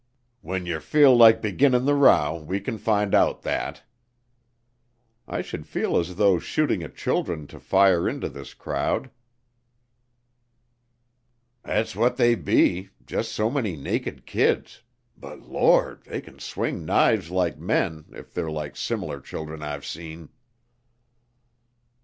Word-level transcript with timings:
"When 0.41 0.65
yer 0.65 0.79
feel 0.79 1.15
like 1.15 1.43
beginnin' 1.43 1.85
the 1.85 1.93
row 1.93 2.43
we 2.43 2.59
can 2.59 2.79
find 2.79 3.13
out 3.13 3.43
that." 3.43 3.83
"I 5.27 5.43
should 5.43 5.67
feel 5.67 5.95
as 5.95 6.15
though 6.15 6.39
shooting 6.39 6.81
at 6.81 6.95
children 6.95 7.45
to 7.45 7.59
fire 7.59 8.09
into 8.09 8.27
this 8.27 8.55
crowd." 8.55 9.11
"Thet's 11.63 11.95
what 11.95 12.17
they 12.17 12.33
be 12.33 12.89
jus' 13.05 13.29
so 13.31 13.51
many 13.51 13.75
naked 13.77 14.25
kids; 14.25 14.81
but 15.15 15.41
Lord, 15.41 16.01
they 16.05 16.19
can 16.19 16.39
swing 16.39 16.83
knives 16.83 17.29
like 17.29 17.59
men 17.59 18.05
if 18.11 18.33
they're 18.33 18.49
like 18.49 18.75
sim'lar 18.75 19.21
children 19.21 19.61
I've 19.61 19.85
seen." 19.85 20.29